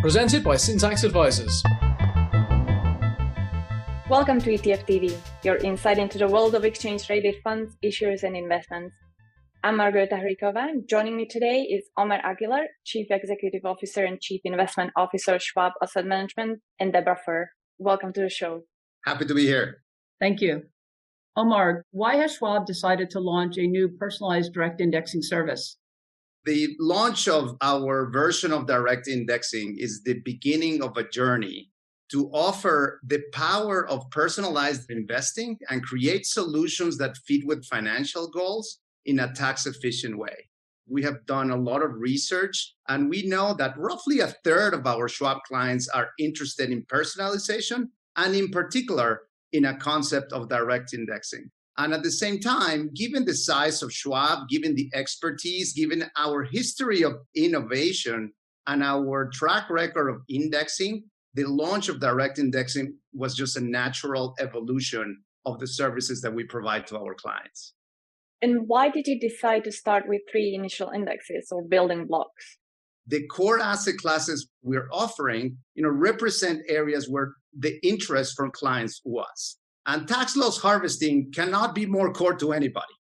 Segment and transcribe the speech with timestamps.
[0.00, 1.60] presented by Syntax Advisors.
[4.08, 8.36] Welcome to ETF TV, your insight into the world of exchange traded funds, issuers, and
[8.36, 8.94] investments.
[9.64, 10.86] I'm Margarita Hrikova.
[10.88, 16.06] Joining me today is Omar Aguilar, Chief Executive Officer and Chief Investment Officer, Schwab Asset
[16.06, 17.46] Management, and Deborah Fuhr.
[17.78, 18.62] Welcome to the show.
[19.04, 19.82] Happy to be here.
[20.20, 20.62] Thank you.
[21.34, 25.76] Omar, why has Schwab decided to launch a new personalized direct indexing service?
[26.44, 31.70] The launch of our version of direct indexing is the beginning of a journey
[32.10, 38.78] to offer the power of personalized investing and create solutions that fit with financial goals
[39.04, 40.48] in a tax efficient way.
[40.88, 44.86] We have done a lot of research and we know that roughly a third of
[44.86, 50.94] our Schwab clients are interested in personalization and, in particular, in a concept of direct
[50.94, 51.50] indexing.
[51.78, 56.42] And at the same time, given the size of Schwab, given the expertise, given our
[56.42, 58.32] history of innovation
[58.66, 64.34] and our track record of indexing, the launch of direct indexing was just a natural
[64.40, 67.74] evolution of the services that we provide to our clients.
[68.42, 72.58] And why did you decide to start with three initial indexes or building blocks?
[73.06, 79.00] The core asset classes we're offering, you know, represent areas where the interest from clients
[79.04, 79.58] was.
[79.88, 82.94] And tax loss harvesting cannot be more core to anybody.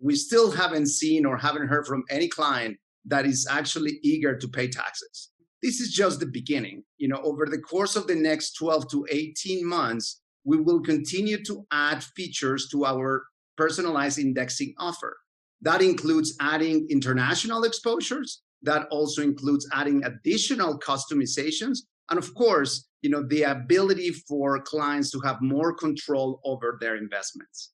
[0.00, 4.48] We still haven't seen or haven't heard from any client that is actually eager to
[4.48, 5.30] pay taxes
[5.64, 6.84] this is just the beginning.
[6.98, 11.42] You know, over the course of the next 12 to 18 months, we will continue
[11.44, 13.24] to add features to our
[13.56, 15.16] personalized indexing offer.
[15.62, 18.42] That includes adding international exposures.
[18.60, 21.78] That also includes adding additional customizations.
[22.10, 26.96] And of course, you know, the ability for clients to have more control over their
[26.96, 27.72] investments.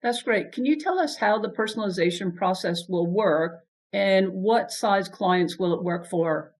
[0.00, 0.52] That's great.
[0.52, 5.74] Can you tell us how the personalization process will work and what size clients will
[5.74, 6.54] it work for?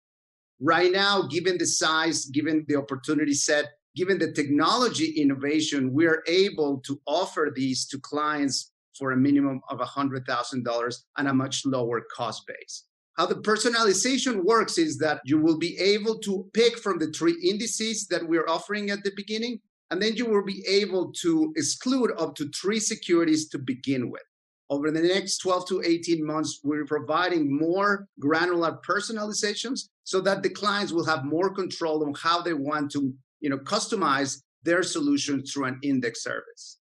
[0.60, 6.80] Right now, given the size, given the opportunity set, given the technology innovation, we're able
[6.86, 12.44] to offer these to clients for a minimum of $100,000 and a much lower cost
[12.48, 12.86] base.
[13.20, 17.36] How the personalization works is that you will be able to pick from the three
[17.44, 19.60] indices that we're offering at the beginning,
[19.90, 24.22] and then you will be able to exclude up to three securities to begin with
[24.70, 30.48] over the next 12 to 18 months, we're providing more granular personalizations so that the
[30.48, 35.44] clients will have more control on how they want to, you know, customize their solution
[35.44, 36.78] through an index service.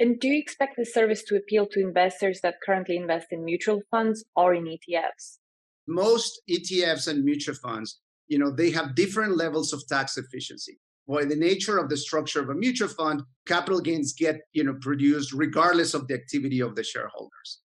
[0.00, 3.82] And do you expect the service to appeal to investors that currently invest in mutual
[3.92, 5.38] funds or in ETFs?
[5.86, 10.78] Most ETFs and mutual funds, you know, they have different levels of tax efficiency
[11.08, 14.76] by the nature of the structure of a mutual fund, capital gains get you know
[14.80, 17.60] produced regardless of the activity of the shareholders.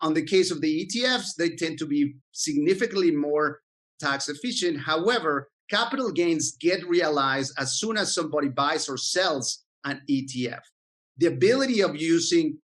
[0.00, 3.60] On the case of the ETFs, they tend to be significantly more
[3.98, 4.80] tax efficient.
[4.80, 10.60] However, capital gains get realized as soon as somebody buys or sells an ETF.
[11.18, 12.58] The ability of using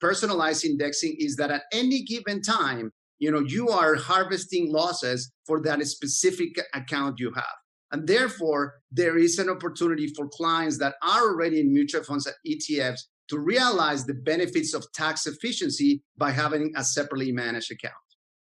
[0.00, 5.60] personalized indexing is that at any given time, you know, you are harvesting losses for
[5.62, 7.56] that specific account you have.
[7.90, 12.36] And therefore, there is an opportunity for clients that are already in mutual funds and
[12.46, 17.94] ETFs to realize the benefits of tax efficiency by having a separately managed account.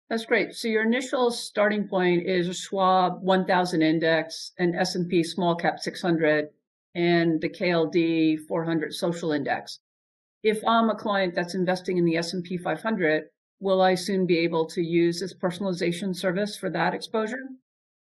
[0.09, 0.55] That's great.
[0.55, 6.49] So your initial starting point is a Schwab 1000 index, an S&P small cap 600,
[6.95, 9.81] and the KLD 400 social index.
[10.43, 13.25] If I'm a client that's investing in the S&P 500,
[13.61, 17.49] will I soon be able to use this personalization service for that exposure?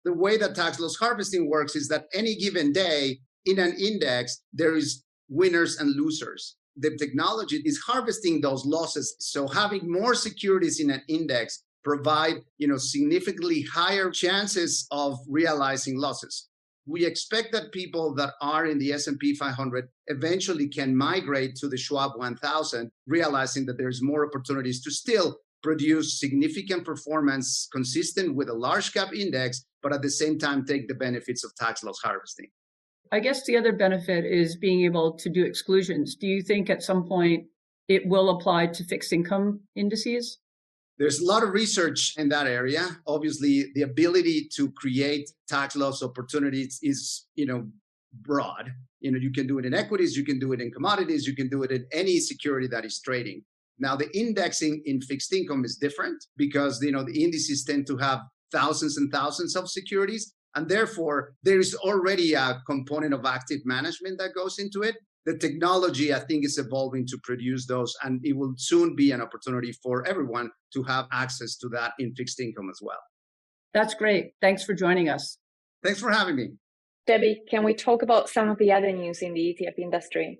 [0.08, 4.42] the way that tax loss harvesting works is that any given day in an index,
[4.54, 6.56] there is winners and losers.
[6.78, 9.18] The technology is harvesting those losses.
[9.20, 15.98] So having more securities in an index provide, you know, significantly higher chances of realizing
[16.00, 16.48] losses.
[16.88, 21.78] We expect that people that are in the S&P 500 eventually can migrate to the
[21.78, 28.54] Schwab 1000, realizing that there's more opportunities to still produce significant performance consistent with a
[28.54, 32.48] large cap index, but at the same time take the benefits of tax loss harvesting.
[33.12, 36.16] I guess the other benefit is being able to do exclusions.
[36.16, 37.48] Do you think at some point
[37.90, 40.40] it will apply to fixed income indices?
[41.00, 42.88] There's a lot of research in that area.
[43.06, 47.68] Obviously, the ability to create tax loss opportunities is, you know,
[48.22, 48.72] broad.
[49.00, 51.36] You know, you can do it in equities, you can do it in commodities, you
[51.36, 53.44] can do it in any security that is trading.
[53.80, 57.98] Now, the indexing in fixed income is different because you know the indices tend to
[57.98, 58.22] have
[58.52, 64.18] thousands and thousands of securities, and therefore there is already a component of active management
[64.18, 64.96] that goes into it.
[65.28, 69.20] The technology, I think, is evolving to produce those, and it will soon be an
[69.20, 73.02] opportunity for everyone to have access to that in fixed income as well.
[73.74, 74.32] That's great.
[74.40, 75.38] Thanks for joining us.
[75.84, 76.52] Thanks for having me.
[77.08, 80.40] Debbie, can we talk about some of the other news in the ETF industry?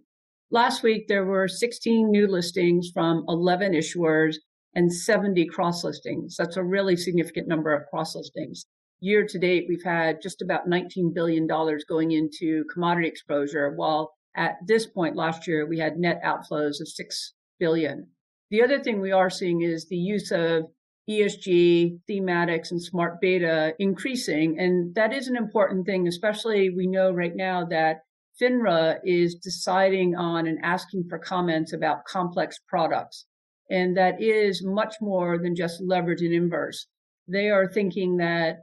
[0.52, 4.38] Last week, there were 16 new listings from 11 issuers
[4.74, 6.38] and 70 cross listings.
[6.38, 8.66] That's a really significant number of cross listings.
[9.02, 14.58] Year to date, we've had just about $19 billion going into commodity exposure, while at
[14.66, 18.08] this point last year, we had net outflows of 6 billion.
[18.52, 20.66] The other thing we are seeing is the use of
[21.10, 24.60] ESG, thematics, and smart beta increasing.
[24.60, 28.02] And that is an important thing, especially we know right now that
[28.40, 33.26] FINRA is deciding on and asking for comments about complex products.
[33.70, 36.88] And that is much more than just leverage and inverse.
[37.28, 38.60] They are thinking that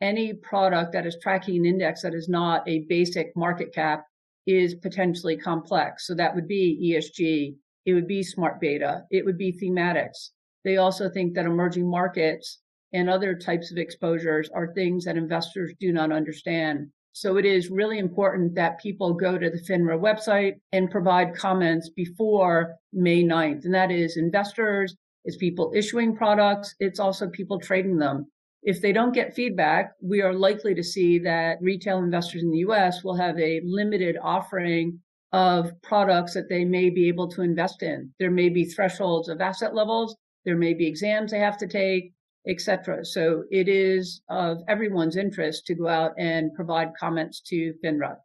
[0.00, 4.04] any product that is tracking an index that is not a basic market cap
[4.46, 6.06] is potentially complex.
[6.06, 7.54] So that would be ESG.
[7.86, 9.04] It would be smart beta.
[9.10, 10.30] It would be thematics.
[10.64, 12.58] They also think that emerging markets
[12.92, 16.88] and other types of exposures are things that investors do not understand.
[17.12, 21.90] So it is really important that people go to the FINRA website and provide comments
[21.90, 23.64] before May 9th.
[23.64, 24.94] And that is investors,
[25.24, 28.30] it's people issuing products, it's also people trading them.
[28.62, 32.58] If they don't get feedback, we are likely to see that retail investors in the
[32.58, 35.00] US will have a limited offering
[35.32, 38.12] of products that they may be able to invest in.
[38.18, 42.12] There may be thresholds of asset levels there may be exams they have to take,
[42.48, 43.04] etc.
[43.04, 48.16] So it is of everyone's interest to go out and provide comments to FINRA.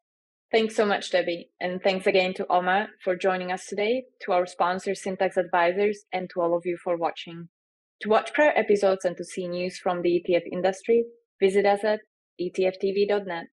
[0.52, 1.50] Thanks so much, Debbie.
[1.60, 6.30] And thanks again to Omar for joining us today, to our sponsor, Syntax Advisors, and
[6.30, 7.50] to all of you for watching.
[8.06, 11.06] To watch prior episodes and to see news from the ETF industry,
[11.42, 12.02] visit us at
[12.40, 13.48] etftv.net.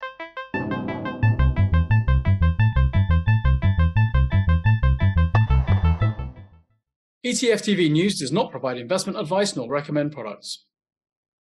[7.26, 10.64] ETF TV News does not provide investment advice nor recommend products.